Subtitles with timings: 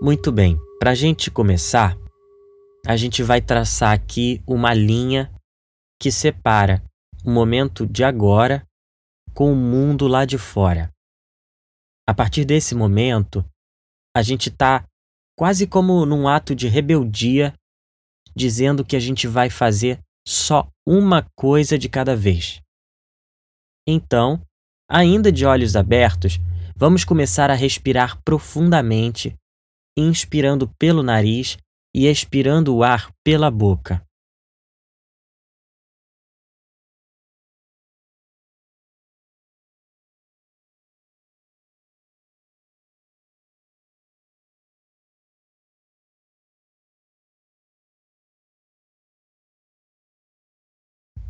[0.00, 1.98] Muito bem, para a gente começar,
[2.86, 5.28] a gente vai traçar aqui uma linha
[6.00, 6.80] que separa
[7.24, 8.64] o momento de agora
[9.34, 10.88] com o mundo lá de fora.
[12.06, 13.44] A partir desse momento,
[14.16, 14.86] a gente está
[15.36, 17.52] quase como num ato de rebeldia,
[18.36, 22.62] dizendo que a gente vai fazer só uma coisa de cada vez.
[23.84, 24.40] Então,
[24.88, 26.38] ainda de olhos abertos,
[26.76, 29.36] vamos começar a respirar profundamente,
[30.00, 31.56] inspirando pelo nariz
[31.94, 34.02] e expirando o ar pela boca.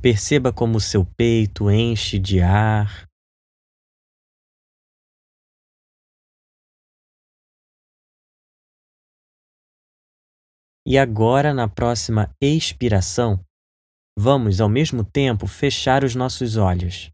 [0.00, 3.07] Perceba como seu peito enche de ar.
[10.90, 13.44] E agora, na próxima expiração,
[14.18, 17.12] vamos ao mesmo tempo fechar os nossos olhos.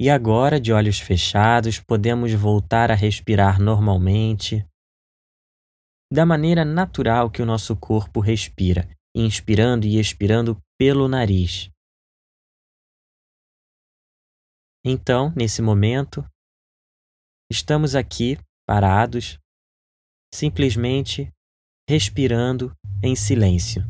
[0.00, 4.64] E agora, de olhos fechados, podemos voltar a respirar normalmente
[6.12, 11.68] da maneira natural que o nosso corpo respira, inspirando e expirando pelo nariz.
[14.86, 16.24] Então, nesse momento,
[17.50, 19.38] estamos aqui parados,
[20.34, 21.32] simplesmente
[21.88, 23.82] respirando em silêncio.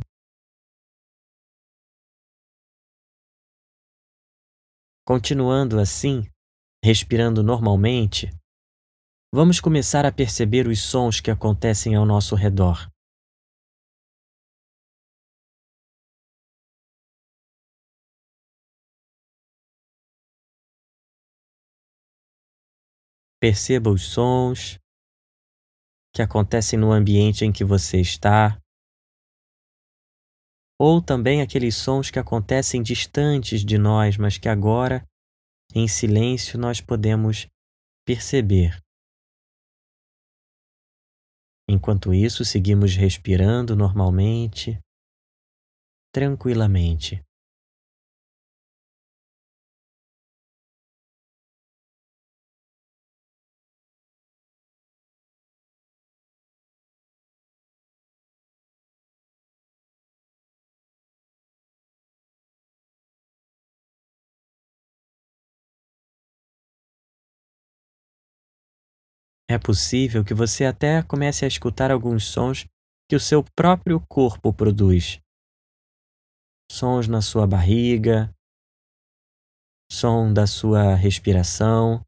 [5.04, 6.22] Continuando assim,
[6.84, 8.30] respirando normalmente,
[9.34, 12.88] vamos começar a perceber os sons que acontecem ao nosso redor.
[23.40, 24.78] Perceba os sons
[26.14, 28.60] que acontecem no ambiente em que você está,
[30.80, 35.04] ou também aqueles sons que acontecem distantes de nós, mas que agora,
[35.74, 37.48] em silêncio, nós podemos
[38.06, 38.80] perceber.
[41.68, 44.80] Enquanto isso, seguimos respirando normalmente,
[46.12, 47.22] tranquilamente.
[69.50, 72.66] É possível que você até comece a escutar alguns sons
[73.08, 75.20] que o seu próprio corpo produz.
[76.70, 78.30] Sons na sua barriga,
[79.90, 82.04] som da sua respiração.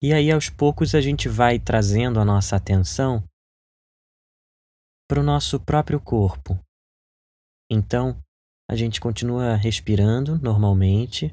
[0.00, 3.26] E aí, aos poucos, a gente vai trazendo a nossa atenção
[5.08, 6.60] para o nosso próprio corpo.
[7.68, 8.22] Então,
[8.74, 11.32] a gente continua respirando normalmente,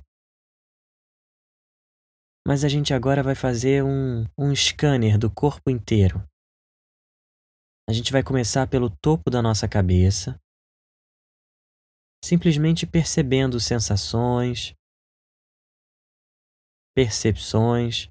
[2.47, 6.23] mas a gente agora vai fazer um, um scanner do corpo inteiro.
[7.89, 10.39] A gente vai começar pelo topo da nossa cabeça,
[12.23, 14.75] simplesmente percebendo sensações,
[16.95, 18.07] percepções.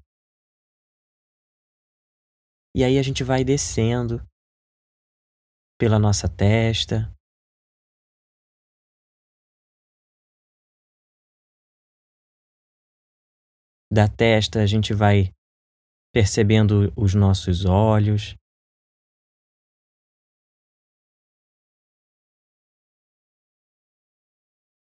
[2.75, 4.21] E aí a gente vai descendo
[5.79, 7.09] pela nossa testa,
[13.91, 15.33] da testa a gente vai
[16.13, 18.35] percebendo os nossos olhos.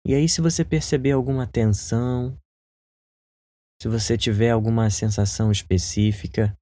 [0.06, 2.38] E aí, se você perceber alguma tensão,
[3.81, 6.58] se você tiver alguma sensação específica,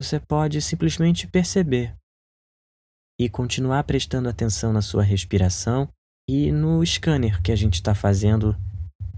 [0.00, 1.96] você pode simplesmente perceber
[3.20, 5.88] e continuar prestando atenção na sua respiração
[6.28, 8.54] e no scanner que a gente está fazendo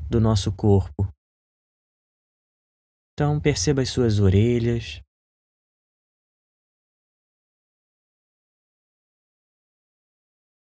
[0.08, 1.06] do nosso corpo.
[3.18, 5.02] Então perceba as suas orelhas.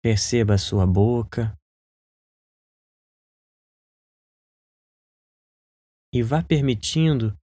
[0.02, 1.56] Perceba a sua boca.
[6.12, 7.38] E vá permitindo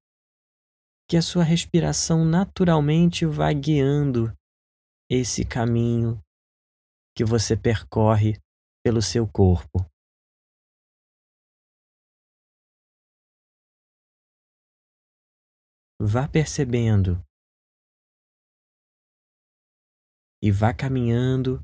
[1.09, 4.37] que a sua respiração naturalmente vá guiando
[5.09, 6.21] esse caminho
[7.17, 8.33] que você percorre
[8.83, 9.79] pelo seu corpo.
[16.00, 17.21] Vá percebendo
[20.41, 21.59] e vá caminhando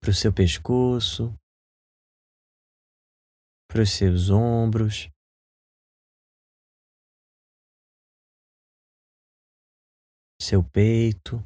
[0.00, 1.34] para o seu pescoço,
[3.68, 5.10] para os seus ombros.
[10.40, 11.42] Seu peito,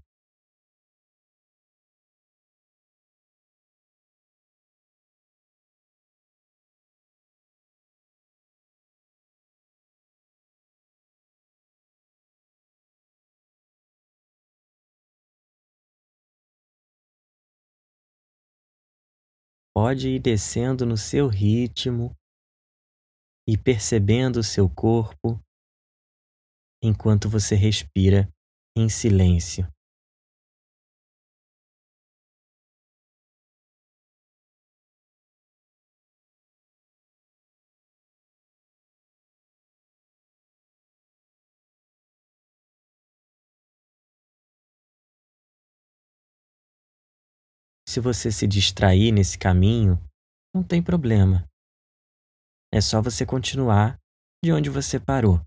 [19.80, 22.12] Pode ir descendo no seu ritmo
[23.48, 25.40] e percebendo o seu corpo
[26.82, 28.28] enquanto você respira
[28.76, 29.72] em silêncio.
[47.98, 50.00] Se você se distrair nesse caminho,
[50.54, 51.44] não tem problema.
[52.72, 53.98] É só você continuar
[54.40, 55.40] de onde você parou.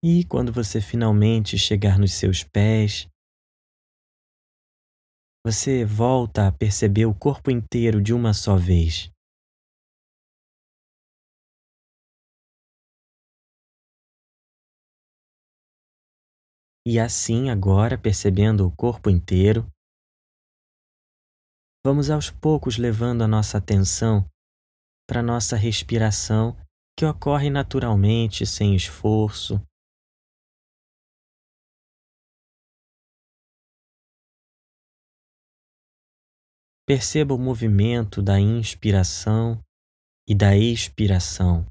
[0.00, 3.08] E quando você finalmente chegar nos seus pés,
[5.44, 9.10] você volta a perceber o corpo inteiro de uma só vez.
[16.86, 19.66] E assim, agora, percebendo o corpo inteiro,
[21.84, 24.24] vamos aos poucos levando a nossa atenção
[25.08, 26.56] para nossa respiração
[26.96, 29.60] que ocorre naturalmente, sem esforço,
[36.88, 39.62] Perceba o movimento da inspiração
[40.26, 41.66] e da expiração.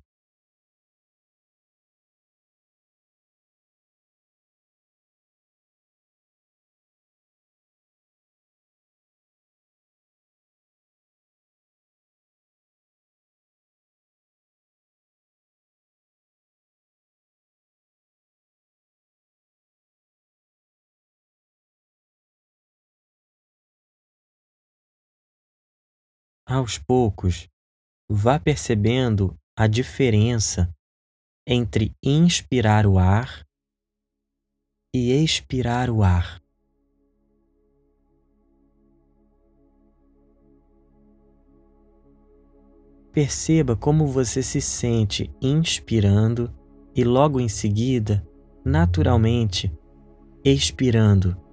[26.47, 27.49] Aos poucos,
[28.09, 30.73] vá percebendo a diferença
[31.45, 33.45] entre inspirar o ar
[34.95, 36.41] e expirar o ar.
[43.11, 46.53] Perceba como você se sente inspirando
[46.95, 48.25] e logo em seguida,
[48.63, 49.75] naturalmente,
[50.45, 51.46] expirando.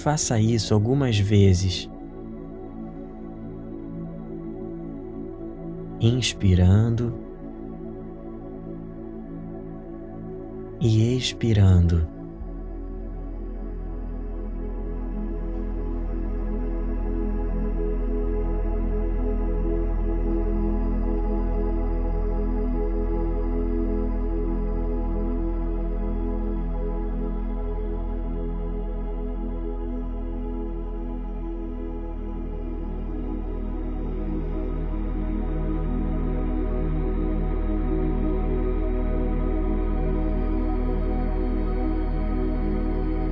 [0.00, 1.90] Faça isso algumas vezes.
[6.00, 7.12] Inspirando
[10.80, 12.08] e expirando.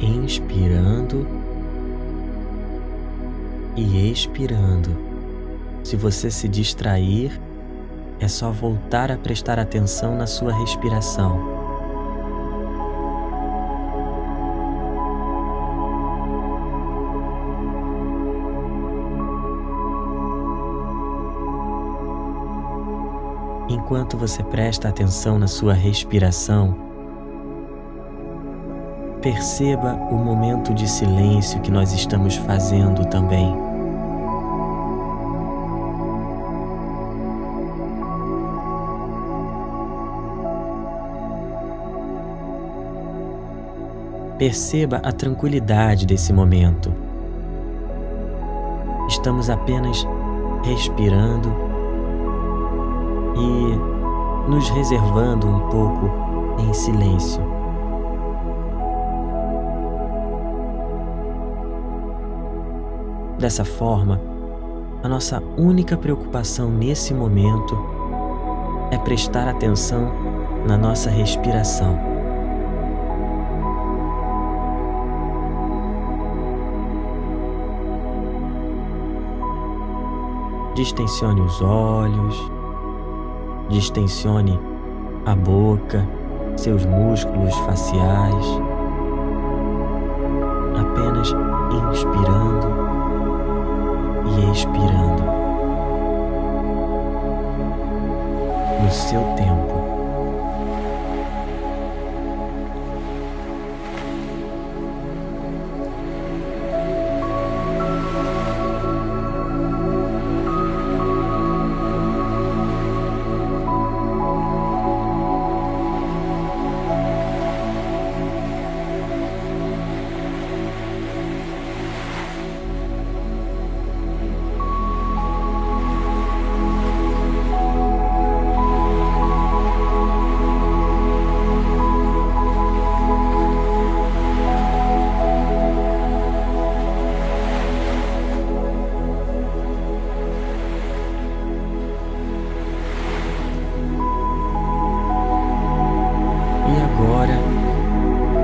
[0.01, 1.27] Inspirando
[3.77, 4.91] e expirando.
[5.83, 7.41] Se você se distrair,
[8.21, 11.57] é só voltar a prestar atenção na sua respiração.
[23.69, 26.88] Enquanto você presta atenção na sua respiração,
[29.23, 33.53] Perceba o momento de silêncio que nós estamos fazendo também.
[44.39, 46.95] Perceba a tranquilidade desse momento.
[49.09, 50.07] Estamos apenas
[50.63, 51.53] respirando
[53.37, 56.09] e nos reservando um pouco
[56.61, 57.58] em silêncio.
[63.39, 64.21] Dessa forma,
[65.01, 67.79] A nossa única preocupação nesse momento
[68.91, 70.13] é prestar atenção
[70.67, 71.97] na nossa respiração.
[80.75, 82.51] Distensione os olhos,
[83.69, 84.59] distensione
[85.25, 86.05] a boca,
[86.57, 88.47] seus músculos faciais,
[90.77, 91.33] apenas
[91.93, 92.88] inspirando
[94.37, 95.23] e expirando
[98.83, 99.68] no seu tempo.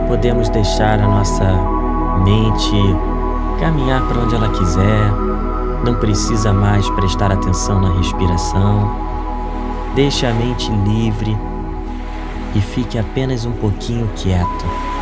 [0.08, 1.44] Podemos deixar a nossa
[2.22, 2.76] mente
[3.58, 5.12] caminhar para onde ela quiser,
[5.84, 8.90] não precisa mais prestar atenção na respiração.
[9.94, 11.36] Deixe a mente livre
[12.54, 14.93] e fique apenas um pouquinho quieto.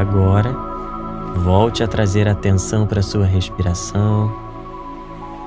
[0.00, 0.52] Agora,
[1.36, 4.32] volte a trazer atenção para a sua respiração,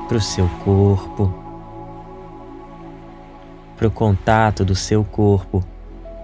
[0.07, 1.33] para o seu corpo,
[3.75, 5.63] para o contato do seu corpo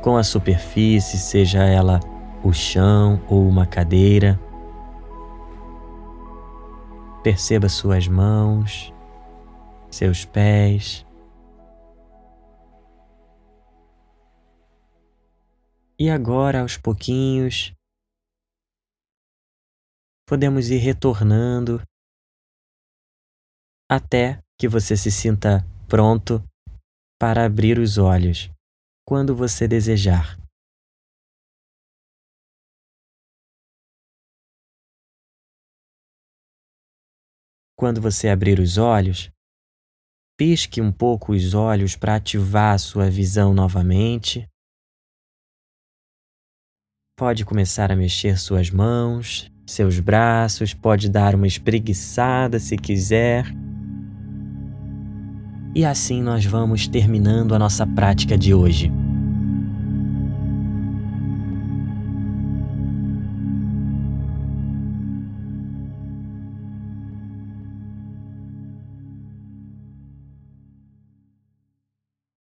[0.01, 1.99] com a superfície, seja ela
[2.43, 4.39] o chão ou uma cadeira.
[7.21, 8.93] Perceba suas mãos,
[9.89, 11.05] seus pés.
[15.97, 17.73] E agora, aos pouquinhos,
[20.29, 21.81] podemos ir retornando
[23.89, 26.43] até que você se sinta pronto
[27.19, 28.47] para abrir os olhos
[29.07, 30.37] quando você desejar.
[37.75, 39.31] Quando você abrir os olhos,
[40.37, 44.47] pisque um pouco os olhos para ativar a sua visão novamente.
[47.17, 53.45] Pode começar a mexer suas mãos, seus braços, pode dar uma espreguiçada se quiser.
[55.75, 58.91] E assim nós vamos terminando a nossa prática de hoje.